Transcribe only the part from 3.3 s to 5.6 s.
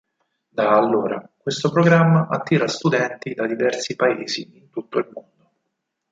da diversi paesi in tutto il mondo.